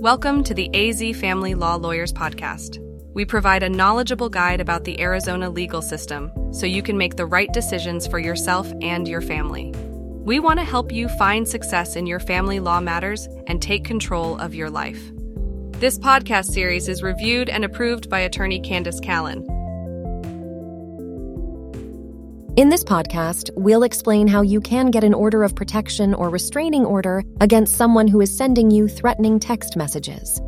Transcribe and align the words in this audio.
Welcome 0.00 0.44
to 0.44 0.54
the 0.54 0.74
AZ 0.74 1.18
Family 1.18 1.54
Law 1.54 1.74
Lawyers 1.74 2.10
Podcast. 2.10 2.78
We 3.12 3.26
provide 3.26 3.62
a 3.62 3.68
knowledgeable 3.68 4.30
guide 4.30 4.58
about 4.58 4.84
the 4.84 4.98
Arizona 4.98 5.50
legal 5.50 5.82
system 5.82 6.32
so 6.54 6.64
you 6.64 6.82
can 6.82 6.96
make 6.96 7.16
the 7.16 7.26
right 7.26 7.52
decisions 7.52 8.06
for 8.06 8.18
yourself 8.18 8.72
and 8.80 9.06
your 9.06 9.20
family. 9.20 9.74
We 10.24 10.40
want 10.40 10.58
to 10.58 10.64
help 10.64 10.90
you 10.90 11.06
find 11.06 11.46
success 11.46 11.96
in 11.96 12.06
your 12.06 12.18
family 12.18 12.60
law 12.60 12.80
matters 12.80 13.28
and 13.46 13.60
take 13.60 13.84
control 13.84 14.38
of 14.38 14.54
your 14.54 14.70
life. 14.70 15.02
This 15.72 15.98
podcast 15.98 16.46
series 16.46 16.88
is 16.88 17.02
reviewed 17.02 17.50
and 17.50 17.62
approved 17.62 18.08
by 18.08 18.20
attorney 18.20 18.58
Candace 18.58 19.00
Callan. 19.00 19.46
In 22.56 22.68
this 22.68 22.82
podcast, 22.82 23.48
we'll 23.54 23.84
explain 23.84 24.26
how 24.26 24.42
you 24.42 24.60
can 24.60 24.90
get 24.90 25.04
an 25.04 25.14
order 25.14 25.44
of 25.44 25.54
protection 25.54 26.14
or 26.14 26.28
restraining 26.28 26.84
order 26.84 27.22
against 27.40 27.76
someone 27.76 28.08
who 28.08 28.20
is 28.20 28.36
sending 28.36 28.72
you 28.72 28.88
threatening 28.88 29.38
text 29.38 29.76
messages. 29.76 30.40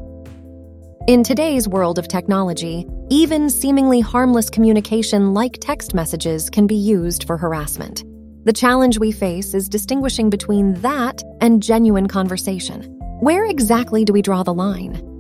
In 1.06 1.22
today's 1.22 1.68
world 1.68 2.00
of 2.00 2.08
technology, 2.08 2.88
even 3.08 3.48
seemingly 3.48 4.00
harmless 4.00 4.50
communication 4.50 5.32
like 5.32 5.58
text 5.60 5.94
messages 5.94 6.50
can 6.50 6.66
be 6.66 6.74
used 6.74 7.22
for 7.24 7.36
harassment. 7.36 8.02
The 8.44 8.52
challenge 8.52 8.98
we 8.98 9.12
face 9.12 9.54
is 9.54 9.68
distinguishing 9.68 10.28
between 10.28 10.74
that 10.80 11.22
and 11.40 11.62
genuine 11.62 12.08
conversation. 12.08 12.82
Where 13.20 13.44
exactly 13.44 14.04
do 14.04 14.12
we 14.12 14.22
draw 14.22 14.42
the 14.42 14.52
line? 14.52 15.11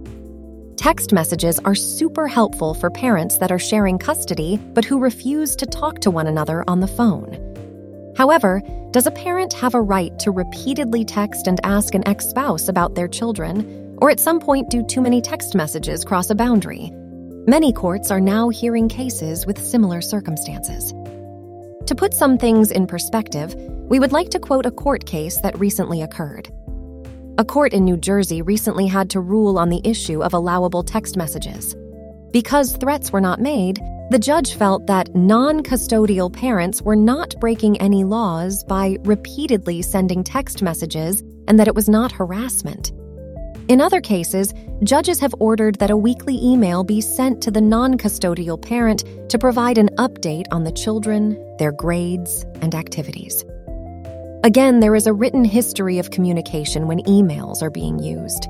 Text 0.76 1.12
messages 1.12 1.58
are 1.60 1.74
super 1.74 2.26
helpful 2.26 2.74
for 2.74 2.90
parents 2.90 3.38
that 3.38 3.52
are 3.52 3.58
sharing 3.58 3.98
custody 3.98 4.56
but 4.74 4.84
who 4.84 4.98
refuse 4.98 5.54
to 5.56 5.66
talk 5.66 6.00
to 6.00 6.10
one 6.10 6.26
another 6.26 6.64
on 6.66 6.80
the 6.80 6.86
phone. 6.88 8.14
However, 8.16 8.60
does 8.90 9.06
a 9.06 9.10
parent 9.10 9.52
have 9.54 9.74
a 9.74 9.80
right 9.80 10.18
to 10.18 10.30
repeatedly 10.30 11.04
text 11.04 11.46
and 11.46 11.60
ask 11.64 11.94
an 11.94 12.06
ex 12.06 12.26
spouse 12.26 12.68
about 12.68 12.94
their 12.94 13.08
children, 13.08 13.96
or 14.00 14.10
at 14.10 14.20
some 14.20 14.40
point 14.40 14.70
do 14.70 14.82
too 14.84 15.00
many 15.00 15.20
text 15.20 15.54
messages 15.54 16.04
cross 16.04 16.30
a 16.30 16.34
boundary? 16.34 16.90
Many 17.46 17.72
courts 17.72 18.10
are 18.10 18.20
now 18.20 18.48
hearing 18.48 18.88
cases 18.88 19.46
with 19.46 19.62
similar 19.62 20.00
circumstances. 20.00 20.92
To 21.86 21.94
put 21.94 22.14
some 22.14 22.38
things 22.38 22.70
in 22.70 22.86
perspective, 22.86 23.54
we 23.56 23.98
would 23.98 24.12
like 24.12 24.30
to 24.30 24.38
quote 24.38 24.66
a 24.66 24.70
court 24.70 25.06
case 25.06 25.38
that 25.40 25.58
recently 25.58 26.02
occurred. 26.02 26.50
A 27.42 27.44
court 27.44 27.72
in 27.72 27.84
New 27.84 27.96
Jersey 27.96 28.40
recently 28.40 28.86
had 28.86 29.10
to 29.10 29.20
rule 29.20 29.58
on 29.58 29.68
the 29.68 29.80
issue 29.82 30.22
of 30.22 30.32
allowable 30.32 30.84
text 30.84 31.16
messages. 31.16 31.74
Because 32.30 32.76
threats 32.76 33.10
were 33.10 33.20
not 33.20 33.40
made, 33.40 33.80
the 34.12 34.18
judge 34.20 34.54
felt 34.54 34.86
that 34.86 35.12
non 35.16 35.64
custodial 35.64 36.32
parents 36.32 36.82
were 36.82 36.94
not 36.94 37.34
breaking 37.40 37.80
any 37.80 38.04
laws 38.04 38.62
by 38.62 38.96
repeatedly 39.00 39.82
sending 39.82 40.22
text 40.22 40.62
messages 40.62 41.24
and 41.48 41.58
that 41.58 41.66
it 41.66 41.74
was 41.74 41.88
not 41.88 42.12
harassment. 42.12 42.92
In 43.66 43.80
other 43.80 44.00
cases, 44.00 44.54
judges 44.84 45.18
have 45.18 45.34
ordered 45.40 45.80
that 45.80 45.90
a 45.90 45.96
weekly 45.96 46.38
email 46.40 46.84
be 46.84 47.00
sent 47.00 47.42
to 47.42 47.50
the 47.50 47.60
non 47.60 47.98
custodial 47.98 48.62
parent 48.62 49.02
to 49.28 49.36
provide 49.36 49.78
an 49.78 49.88
update 49.98 50.46
on 50.52 50.62
the 50.62 50.70
children, 50.70 51.36
their 51.58 51.72
grades, 51.72 52.44
and 52.60 52.72
activities. 52.76 53.44
Again, 54.44 54.80
there 54.80 54.96
is 54.96 55.06
a 55.06 55.12
written 55.12 55.44
history 55.44 56.00
of 56.00 56.10
communication 56.10 56.88
when 56.88 56.98
emails 57.02 57.62
are 57.62 57.70
being 57.70 58.00
used. 58.00 58.48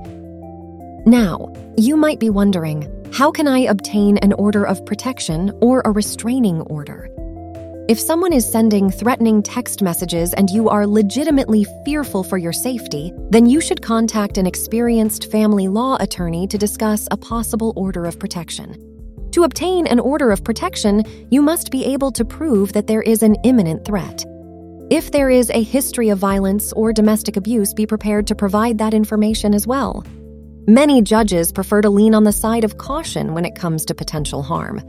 Now, 1.04 1.52
you 1.76 1.98
might 1.98 2.18
be 2.18 2.30
wondering 2.30 2.88
how 3.12 3.30
can 3.30 3.46
I 3.46 3.58
obtain 3.58 4.16
an 4.18 4.32
order 4.32 4.66
of 4.66 4.86
protection 4.86 5.52
or 5.60 5.82
a 5.84 5.90
restraining 5.90 6.62
order? 6.62 7.10
If 7.90 8.00
someone 8.00 8.32
is 8.32 8.50
sending 8.50 8.90
threatening 8.90 9.42
text 9.42 9.82
messages 9.82 10.32
and 10.32 10.48
you 10.48 10.70
are 10.70 10.86
legitimately 10.86 11.66
fearful 11.84 12.24
for 12.24 12.38
your 12.38 12.54
safety, 12.54 13.12
then 13.28 13.44
you 13.44 13.60
should 13.60 13.82
contact 13.82 14.38
an 14.38 14.46
experienced 14.46 15.30
family 15.30 15.68
law 15.68 15.98
attorney 16.00 16.46
to 16.46 16.56
discuss 16.56 17.06
a 17.10 17.18
possible 17.18 17.74
order 17.76 18.06
of 18.06 18.18
protection. 18.18 18.78
To 19.32 19.44
obtain 19.44 19.86
an 19.88 20.00
order 20.00 20.30
of 20.30 20.42
protection, 20.42 21.04
you 21.30 21.42
must 21.42 21.70
be 21.70 21.84
able 21.84 22.12
to 22.12 22.24
prove 22.24 22.72
that 22.72 22.86
there 22.86 23.02
is 23.02 23.22
an 23.22 23.36
imminent 23.44 23.84
threat. 23.84 24.25
If 24.92 25.10
there 25.10 25.30
is 25.30 25.48
a 25.48 25.62
history 25.62 26.10
of 26.10 26.19
violence 26.19 26.70
or 26.75 26.92
domestic 26.92 27.38
abuse, 27.38 27.72
be 27.72 27.86
prepared 27.86 28.26
to 28.26 28.34
provide 28.34 28.76
that 28.76 28.92
information 28.92 29.54
as 29.54 29.66
well. 29.66 30.04
Many 30.66 31.00
judges 31.00 31.50
prefer 31.50 31.80
to 31.80 31.88
lean 31.88 32.14
on 32.14 32.25
the 32.25 32.30
side 32.30 32.62
of 32.62 32.76
caution 32.76 33.32
when 33.32 33.47
it 33.47 33.54
comes 33.54 33.86
to 33.86 33.94
potential 33.94 34.42
harm. 34.42 34.81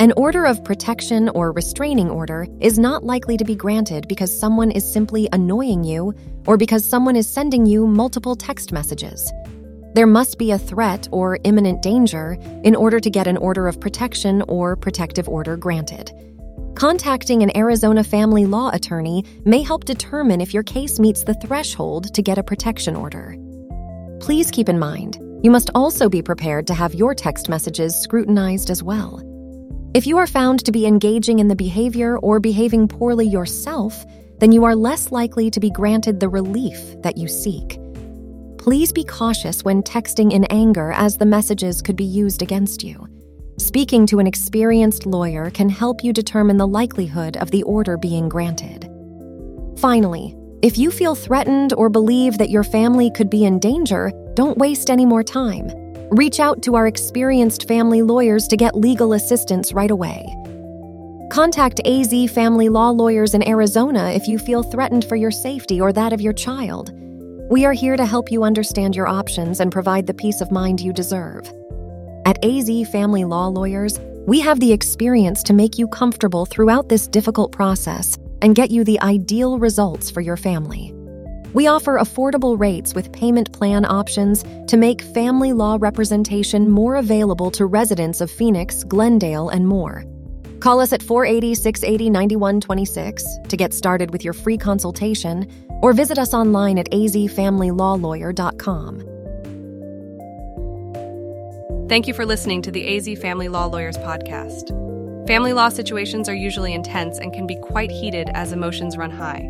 An 0.00 0.12
order 0.18 0.44
of 0.44 0.62
protection 0.64 1.30
or 1.30 1.50
restraining 1.50 2.10
order 2.10 2.46
is 2.60 2.78
not 2.78 3.04
likely 3.04 3.38
to 3.38 3.44
be 3.46 3.54
granted 3.54 4.06
because 4.06 4.38
someone 4.38 4.70
is 4.70 4.92
simply 4.92 5.30
annoying 5.32 5.82
you 5.82 6.12
or 6.46 6.58
because 6.58 6.84
someone 6.84 7.16
is 7.16 7.26
sending 7.26 7.64
you 7.64 7.86
multiple 7.86 8.36
text 8.36 8.70
messages. 8.70 9.32
There 9.94 10.06
must 10.06 10.36
be 10.36 10.50
a 10.50 10.58
threat 10.58 11.08
or 11.10 11.38
imminent 11.44 11.80
danger 11.80 12.36
in 12.64 12.76
order 12.76 13.00
to 13.00 13.08
get 13.08 13.26
an 13.26 13.38
order 13.38 13.66
of 13.66 13.80
protection 13.80 14.42
or 14.42 14.76
protective 14.76 15.26
order 15.26 15.56
granted. 15.56 16.12
Contacting 16.82 17.44
an 17.44 17.56
Arizona 17.56 18.02
family 18.02 18.44
law 18.44 18.68
attorney 18.72 19.24
may 19.44 19.62
help 19.62 19.84
determine 19.84 20.40
if 20.40 20.52
your 20.52 20.64
case 20.64 20.98
meets 20.98 21.22
the 21.22 21.34
threshold 21.34 22.12
to 22.12 22.22
get 22.22 22.38
a 22.38 22.42
protection 22.42 22.96
order. 22.96 23.36
Please 24.18 24.50
keep 24.50 24.68
in 24.68 24.80
mind, 24.80 25.16
you 25.44 25.50
must 25.52 25.70
also 25.76 26.08
be 26.08 26.20
prepared 26.20 26.66
to 26.66 26.74
have 26.74 26.92
your 26.92 27.14
text 27.14 27.48
messages 27.48 27.94
scrutinized 27.94 28.68
as 28.68 28.82
well. 28.82 29.22
If 29.94 30.08
you 30.08 30.18
are 30.18 30.26
found 30.26 30.64
to 30.64 30.72
be 30.72 30.84
engaging 30.84 31.38
in 31.38 31.46
the 31.46 31.54
behavior 31.54 32.18
or 32.18 32.40
behaving 32.40 32.88
poorly 32.88 33.28
yourself, 33.28 34.04
then 34.40 34.50
you 34.50 34.64
are 34.64 34.74
less 34.74 35.12
likely 35.12 35.52
to 35.52 35.60
be 35.60 35.70
granted 35.70 36.18
the 36.18 36.28
relief 36.28 37.00
that 37.02 37.16
you 37.16 37.28
seek. 37.28 37.78
Please 38.58 38.92
be 38.92 39.04
cautious 39.04 39.62
when 39.62 39.84
texting 39.84 40.32
in 40.32 40.46
anger, 40.46 40.90
as 40.90 41.16
the 41.16 41.26
messages 41.26 41.80
could 41.80 41.94
be 41.94 42.02
used 42.02 42.42
against 42.42 42.82
you. 42.82 43.06
Speaking 43.72 44.06
to 44.08 44.18
an 44.18 44.26
experienced 44.26 45.06
lawyer 45.06 45.48
can 45.48 45.70
help 45.70 46.04
you 46.04 46.12
determine 46.12 46.58
the 46.58 46.68
likelihood 46.68 47.38
of 47.38 47.50
the 47.50 47.62
order 47.62 47.96
being 47.96 48.28
granted. 48.28 48.86
Finally, 49.78 50.36
if 50.60 50.76
you 50.76 50.90
feel 50.90 51.14
threatened 51.14 51.72
or 51.72 51.88
believe 51.88 52.36
that 52.36 52.50
your 52.50 52.64
family 52.64 53.10
could 53.10 53.30
be 53.30 53.46
in 53.46 53.58
danger, 53.58 54.12
don't 54.34 54.58
waste 54.58 54.90
any 54.90 55.06
more 55.06 55.22
time. 55.22 55.70
Reach 56.10 56.38
out 56.38 56.60
to 56.64 56.74
our 56.74 56.86
experienced 56.86 57.66
family 57.66 58.02
lawyers 58.02 58.46
to 58.48 58.58
get 58.58 58.76
legal 58.76 59.14
assistance 59.14 59.72
right 59.72 59.90
away. 59.90 60.22
Contact 61.30 61.80
AZ 61.86 62.30
Family 62.30 62.68
Law 62.68 62.90
Lawyers 62.90 63.32
in 63.32 63.48
Arizona 63.48 64.10
if 64.10 64.28
you 64.28 64.38
feel 64.38 64.62
threatened 64.62 65.06
for 65.06 65.16
your 65.16 65.30
safety 65.30 65.80
or 65.80 65.94
that 65.94 66.12
of 66.12 66.20
your 66.20 66.34
child. 66.34 66.92
We 67.50 67.64
are 67.64 67.72
here 67.72 67.96
to 67.96 68.04
help 68.04 68.30
you 68.30 68.44
understand 68.44 68.94
your 68.94 69.08
options 69.08 69.60
and 69.60 69.72
provide 69.72 70.06
the 70.06 70.12
peace 70.12 70.42
of 70.42 70.52
mind 70.52 70.78
you 70.78 70.92
deserve. 70.92 71.50
At 72.24 72.44
AZ 72.44 72.88
Family 72.90 73.24
Law 73.24 73.48
Lawyers, 73.48 73.98
we 74.26 74.38
have 74.40 74.60
the 74.60 74.72
experience 74.72 75.42
to 75.42 75.52
make 75.52 75.76
you 75.76 75.88
comfortable 75.88 76.46
throughout 76.46 76.88
this 76.88 77.08
difficult 77.08 77.50
process 77.50 78.16
and 78.40 78.54
get 78.54 78.70
you 78.70 78.84
the 78.84 79.00
ideal 79.00 79.58
results 79.58 80.08
for 80.08 80.20
your 80.20 80.36
family. 80.36 80.94
We 81.52 81.66
offer 81.66 81.98
affordable 81.98 82.56
rates 82.58 82.94
with 82.94 83.12
payment 83.12 83.52
plan 83.52 83.84
options 83.84 84.44
to 84.68 84.76
make 84.76 85.02
family 85.02 85.52
law 85.52 85.78
representation 85.80 86.70
more 86.70 86.94
available 86.94 87.50
to 87.52 87.66
residents 87.66 88.20
of 88.20 88.30
Phoenix, 88.30 88.84
Glendale, 88.84 89.48
and 89.48 89.66
more. 89.66 90.04
Call 90.60 90.78
us 90.78 90.92
at 90.92 91.02
480 91.02 91.56
680 91.56 92.08
9126 92.08 93.38
to 93.48 93.56
get 93.56 93.74
started 93.74 94.12
with 94.12 94.24
your 94.24 94.32
free 94.32 94.56
consultation 94.56 95.50
or 95.82 95.92
visit 95.92 96.18
us 96.18 96.32
online 96.32 96.78
at 96.78 96.88
azfamilylawlawyer.com. 96.92 99.11
Thank 101.92 102.08
you 102.08 102.14
for 102.14 102.24
listening 102.24 102.62
to 102.62 102.70
the 102.70 102.96
AZ 102.96 103.20
Family 103.20 103.48
Law 103.48 103.66
Lawyers 103.66 103.98
podcast. 103.98 104.68
Family 105.26 105.52
law 105.52 105.68
situations 105.68 106.26
are 106.26 106.34
usually 106.34 106.72
intense 106.72 107.18
and 107.18 107.34
can 107.34 107.46
be 107.46 107.54
quite 107.56 107.90
heated 107.90 108.30
as 108.32 108.50
emotions 108.50 108.96
run 108.96 109.10
high. 109.10 109.46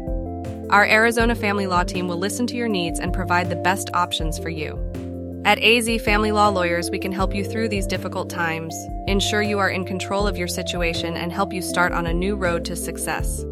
Our 0.69 0.85
Arizona 0.85 1.37
family 1.37 1.69
law 1.69 1.85
team 1.85 2.09
will 2.09 2.19
listen 2.19 2.49
to 2.49 2.57
your 2.57 2.67
needs 2.67 2.99
and 2.99 3.13
provide 3.13 3.49
the 3.49 3.55
best 3.55 3.91
options 3.95 4.41
for 4.41 4.49
you. 4.49 4.77
At 5.45 5.63
AZ 5.63 6.03
Family 6.03 6.33
Law 6.33 6.49
Lawyers, 6.49 6.91
we 6.91 6.99
can 6.99 7.13
help 7.13 7.33
you 7.33 7.45
through 7.45 7.69
these 7.69 7.87
difficult 7.87 8.29
times, 8.29 8.75
ensure 9.07 9.43
you 9.43 9.61
are 9.61 9.71
in 9.71 9.85
control 9.85 10.27
of 10.27 10.37
your 10.37 10.49
situation, 10.49 11.17
and 11.17 11.31
help 11.33 11.53
you 11.53 11.63
start 11.63 11.93
on 11.93 12.09
a 12.09 12.13
new 12.13 12.35
road 12.35 12.65
to 12.65 12.75
success. 12.75 13.45